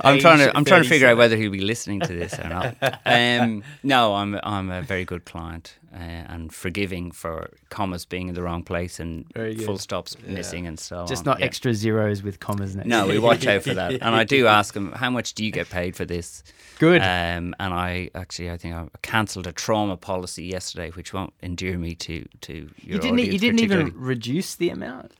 [0.00, 2.48] I'm trying to I'm trying to figure out whether he'll be listening to this or
[2.48, 2.76] not.
[3.04, 8.34] Um, no, I'm I'm a very good client uh, and forgiving for commas being in
[8.34, 9.24] the wrong place and
[9.64, 11.32] full stops missing and so Just on.
[11.32, 11.46] not Yeah.
[11.46, 12.86] extra zeros with commas next.
[12.86, 15.50] No, we watch out for that, and I do ask him how much do you
[15.50, 16.42] get paid for this.
[16.78, 17.00] Good.
[17.02, 21.76] Um, and I actually I think I cancelled a trauma policy yesterday, which won't endear
[21.78, 23.18] me to to your you didn't.
[23.18, 25.12] You didn't even reduce the amount.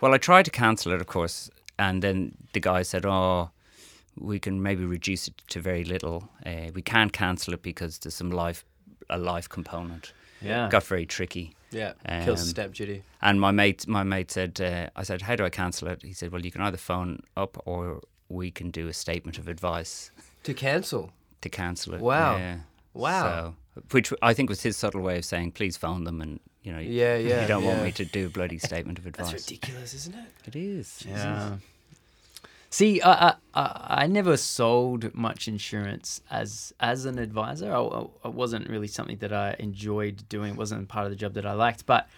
[0.00, 3.50] Well, I tried to cancel it, of course, and then the guy said, "Oh,
[4.16, 6.28] we can maybe reduce it to very little.
[6.46, 8.64] Uh, we can't cancel it because there's some life,
[9.10, 10.68] a life component." Yeah.
[10.68, 11.54] Got very tricky.
[11.70, 11.94] Yeah.
[12.24, 13.02] Kills Um, stamp duty.
[13.22, 16.12] And my mate, my mate said, uh, "I said, how do I cancel it?" He
[16.12, 20.10] said, "Well, you can either phone up or we can do a statement of advice
[20.44, 21.12] To cancel.
[21.40, 22.36] to cancel it." Wow.
[22.36, 22.56] Yeah.
[22.92, 23.22] Wow.
[23.74, 26.72] So, which I think was his subtle way of saying, "Please phone them," and you
[26.72, 29.30] know, Yeah, yeah, you don't want me to do a bloody statement of advice.
[29.30, 30.26] That's ridiculous, isn't it?
[30.48, 31.04] It is.
[31.08, 31.58] Yeah.
[32.70, 37.72] See, I, I I I never sold much insurance as as an advisor.
[37.72, 40.54] I, I- it wasn't really something that I enjoyed doing.
[40.54, 41.86] It wasn't part of the job that I liked.
[41.86, 42.08] But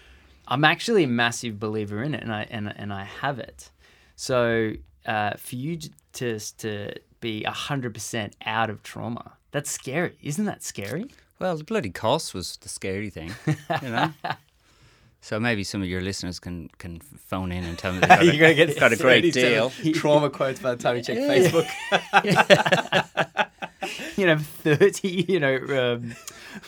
[0.48, 3.70] I'm actually a massive believer in it, and I and and I have it.
[4.16, 4.72] So
[5.04, 5.78] uh, for you
[6.14, 11.08] to to be hundred percent out of trauma, that's scary, isn't that scary?
[11.38, 13.32] Well, the bloody cost was the scary thing,
[13.82, 14.12] you know.
[15.20, 18.34] so maybe some of your listeners can can phone in and tell me got, You're
[18.34, 19.70] a, gonna get got a great deal.
[19.94, 21.66] Trauma quotes by the time you check Facebook.
[24.16, 25.26] You know, thirty.
[25.28, 25.56] You know,
[25.94, 26.16] um,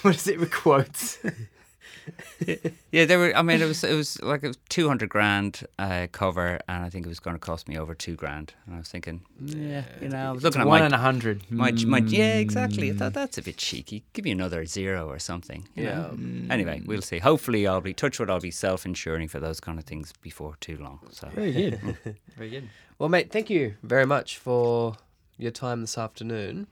[0.03, 1.19] what is it with quotes?
[2.91, 3.37] Yeah, there were.
[3.37, 6.89] I mean, it was it was like a two hundred grand uh, cover, and I
[6.89, 8.55] think it was going to cost me over two grand.
[8.65, 10.99] And I was thinking, yeah, you know, I was looking at One my, in a
[10.99, 11.43] hundred.
[11.51, 12.91] my, my yeah, exactly.
[12.91, 14.05] I thought that's a bit cheeky.
[14.15, 15.69] Give me another zero or something.
[15.75, 15.95] you Yeah.
[15.97, 16.17] know?
[16.51, 17.19] Anyway, we'll see.
[17.19, 18.31] Hopefully, I'll be touch wood.
[18.31, 21.01] I'll be self insuring for those kind of things before too long.
[21.11, 21.81] So Very good.
[22.39, 22.69] Very good.
[22.99, 24.97] Well, mate, thank you very much for
[25.37, 26.69] your time this afternoon.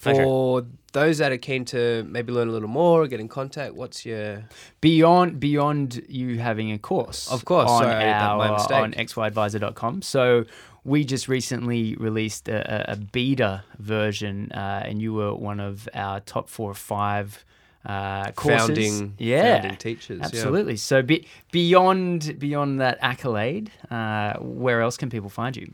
[0.00, 0.22] Pleasure.
[0.22, 4.06] For those that are keen to maybe learn a little more, get in contact, what's
[4.06, 4.44] your
[4.80, 8.76] beyond beyond you having a course Of course, on sorry, that- my our mistake.
[8.76, 10.44] on xyadviser.com so
[10.84, 15.88] we just recently released a, a, a beta version uh, and you were one of
[15.94, 17.44] our top four or five
[17.84, 18.60] uh, courses.
[18.66, 20.18] founding yeah founding teachers?
[20.20, 20.24] yeah.
[20.26, 25.70] absolutely so be, beyond beyond that accolade uh, where else can people find you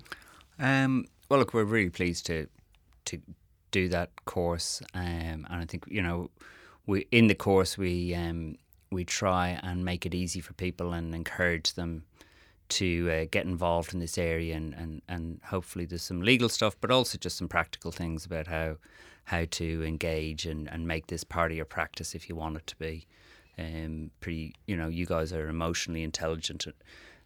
[0.58, 2.46] Um, well, look, we're really pleased to
[3.06, 3.18] to
[3.74, 6.30] do that course, um, and I think you know,
[6.86, 8.56] we in the course we um,
[8.92, 12.04] we try and make it easy for people and encourage them
[12.68, 16.76] to uh, get involved in this area, and, and and hopefully there's some legal stuff,
[16.80, 18.76] but also just some practical things about how
[19.24, 22.66] how to engage and, and make this part of your practice if you want it
[22.68, 23.06] to be.
[23.58, 26.66] Um, pretty, you know, you guys are emotionally intelligent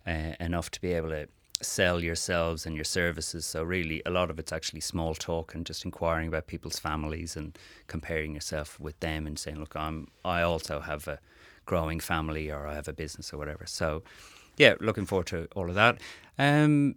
[0.06, 1.28] uh, enough to be able to
[1.62, 3.46] sell yourselves and your services.
[3.46, 7.36] So really, a lot of it's actually small talk and just inquiring about people's families
[7.36, 11.18] and comparing yourself with them and saying, "Look, I'm I also have a
[11.66, 14.02] growing family or I have a business or whatever." So,
[14.56, 15.98] yeah, looking forward to all of that.
[16.38, 16.96] Um,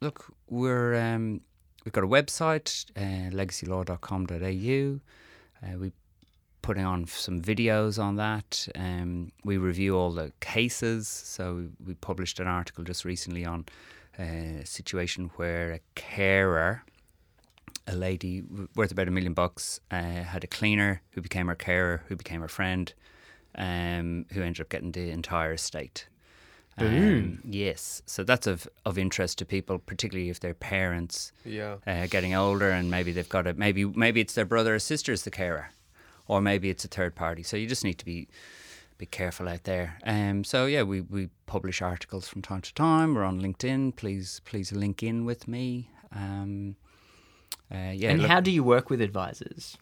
[0.00, 1.40] look, we're um,
[1.84, 5.00] we've got a website, uh, legacylaw.com.au.
[5.62, 5.92] Uh, we
[6.62, 8.68] putting on some videos on that.
[8.74, 11.08] Um, we review all the cases.
[11.08, 13.66] So we, we published an article just recently on
[14.18, 14.22] uh,
[14.62, 16.82] a situation where a carer,
[17.86, 18.42] a lady
[18.74, 22.40] worth about a million bucks, uh, had a cleaner who became her carer, who became
[22.40, 22.92] her friend,
[23.56, 26.06] um, who ended up getting the entire estate.
[26.78, 31.76] Um, yes, so that's of, of interest to people, particularly if their parents Yeah.
[31.86, 35.12] uh, getting older and maybe they've got a maybe maybe it's their brother or sister
[35.12, 35.72] is the carer,
[36.26, 37.42] or maybe it's a third party.
[37.42, 38.28] So you just need to be
[39.00, 39.98] be careful out there.
[40.04, 43.14] Um, so yeah, we, we publish articles from time to time.
[43.14, 43.96] We're on LinkedIn.
[43.96, 45.90] Please please link in with me.
[46.14, 46.76] Um,
[47.72, 49.76] uh, yeah, and look, how do you work with advisors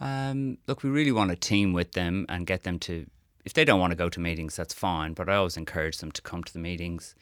[0.00, 3.06] um, look, we really want to team with them and get them to.
[3.44, 5.14] If they don't want to go to meetings, that's fine.
[5.14, 7.14] But I always encourage them to come to the meetings.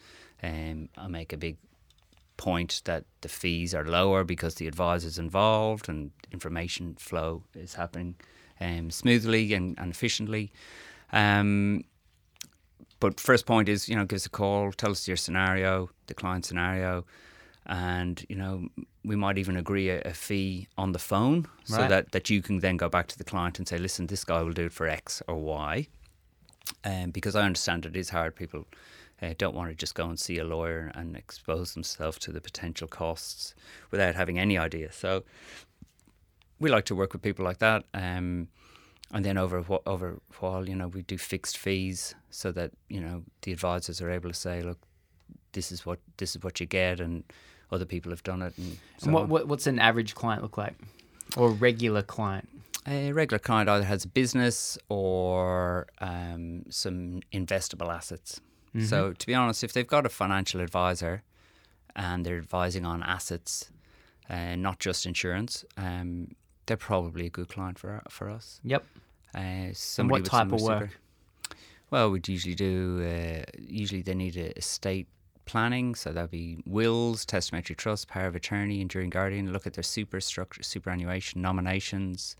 [0.43, 1.57] Um, I make a big
[2.37, 8.17] point that the fees are lower because the advisor's involved and information flow is happening
[8.61, 10.53] um, smoothly and, and efficiently.
[11.13, 11.85] Um,
[13.01, 16.15] but first point is, you know, give us a call, tell us your scenario, the
[16.15, 17.05] client scenario,
[17.67, 18.69] and you know,
[19.05, 21.89] we might even agree a, a fee on the phone so Right.
[21.89, 24.43] that that you can then go back to the client and say, listen, this guy
[24.43, 25.89] will do it for X or Y.
[26.85, 28.35] Um, because I understand it is hard.
[28.37, 28.67] People
[29.23, 32.41] uh, don't want to just go and see a lawyer and expose themselves to the
[32.41, 33.55] potential costs
[33.91, 34.93] without having any idea.
[34.93, 35.25] So
[36.59, 37.85] we like to work with people like that.
[37.95, 38.49] Um,
[39.13, 42.73] and then over a over a while, you know, we do fixed fees so that
[42.89, 44.79] you know the advisors are able to say, look,
[45.53, 47.25] this is what this is what you get, and
[47.71, 48.57] other people have done it.
[48.59, 50.75] And, so and what, what what's an average client look like
[51.37, 52.49] or regular client
[52.87, 58.41] A regular client either has a business or um, some investable assets.
[58.85, 61.23] So, to be honest, if they've got a financial advisor
[61.95, 63.71] and they're advising on assets,
[64.29, 66.33] uh, not just insurance, um,
[66.67, 68.61] they're probably a good client for for us.
[68.65, 68.85] yep
[69.35, 70.91] Uh, somebody what type of work?
[70.91, 71.57] super-
[71.91, 73.01] Well, we'd usually do.
[73.05, 75.07] Uh, usually, they need a estate
[75.45, 79.53] planning, so that'd be wills, testamentary trust, power of attorney, enduring guardian.
[79.53, 82.35] Look at their superstructure, superannuation, nominations.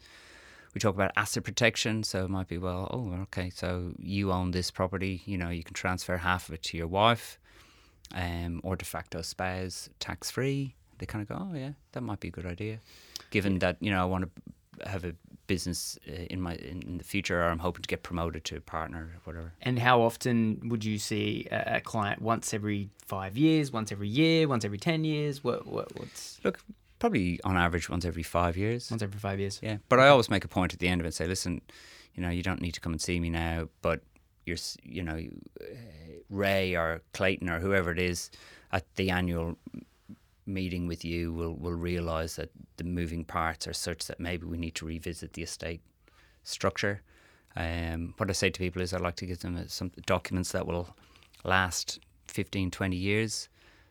[0.75, 2.89] We talk about asset protection, so it might be well.
[2.93, 5.23] Oh, okay, so you own this property.
[5.25, 7.39] You know, you can transfer half of it to your wife,
[8.15, 10.75] um, or de facto spouse, tax free.
[10.99, 12.81] They kind of go, oh yeah, that might be a good idea,
[13.31, 15.15] given that you know I want to have a
[15.47, 18.61] business uh, in my in, the future, or I'm hoping to get promoted to a
[18.61, 19.53] partner or whatever.
[19.63, 22.21] And how often would you see a, client?
[22.21, 25.43] Once every five years, once every year, once every ten years?
[25.43, 26.61] What, what what's Look,
[26.99, 28.91] probably on average once every five years.
[28.91, 29.61] once every five years?
[29.63, 31.61] Yeah, but I always make a point at the end of it and say, listen,
[32.15, 34.01] you know, you don't need to come and see me now, but
[34.45, 35.21] you're, you know,
[35.61, 35.65] uh,
[36.31, 38.31] Ray or Clayton or whoever it is
[38.73, 39.57] at the annual
[40.47, 44.57] meeting with you will will realize that the moving parts are such that maybe we
[44.57, 45.81] need to revisit the estate
[46.43, 47.03] structure.
[47.57, 50.67] Um, what I say to people is I like to give them some documents that
[50.67, 50.95] will
[51.45, 53.49] last 15, 20 years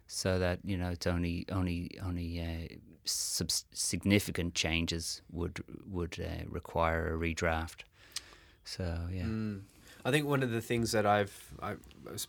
[0.08, 2.76] so that you know it's only only only uh,
[3.06, 7.82] subs- significant changes would would uh, require a redraft.
[8.64, 9.62] So yeah, Mm.
[10.06, 11.74] I think one of the things that I've, I,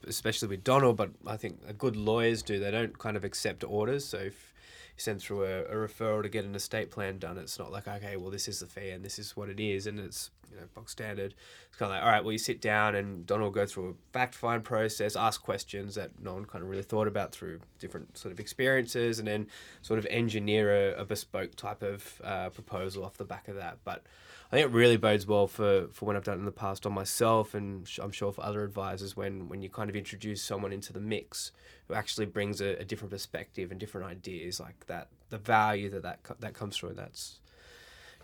[0.07, 4.07] especially with Donald, but I think good lawyers do, they don't kind of accept orders.
[4.07, 4.55] So if
[4.97, 7.37] you send through a, a referral to get an estate plan done.
[7.37, 9.87] It's not like okay, well this is the fee and this is what it is,
[9.87, 11.35] and it's you know box standard.
[11.69, 13.91] It's kind of like all right, well you sit down and Donald will go through
[13.91, 17.61] a fact find process, ask questions that no one kind of really thought about through
[17.79, 19.47] different sort of experiences, and then
[19.83, 23.79] sort of engineer a, a bespoke type of uh, proposal off the back of that.
[23.85, 24.03] But
[24.51, 26.93] I think it really bodes well for, for when I've done in the past on
[26.93, 30.93] myself, and I'm sure for other advisors when, when you kind of introduce someone into
[30.93, 31.51] the mix
[31.89, 35.09] who actually brings a, a different perspective and different ideas like that.
[35.31, 37.41] The value that that, that comes through, that's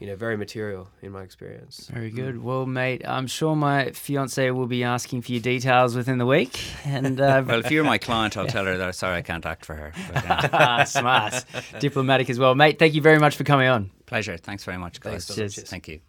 [0.02, 1.88] you know, very material in my experience.
[1.92, 2.42] Very good.
[2.42, 6.60] Well, mate, I'm sure my fiance will be asking for your details within the week.
[6.84, 9.64] And uh, well, if you're my client, I'll tell her that sorry I can't act
[9.64, 9.92] for her.
[10.12, 11.44] But, uh, Smart,
[11.78, 12.80] diplomatic as well, mate.
[12.80, 13.92] Thank you very much for coming on.
[14.06, 14.36] Pleasure.
[14.36, 15.24] Thanks very much, guys.
[15.26, 15.70] Thanks, Cheers.
[15.70, 16.00] Thank you.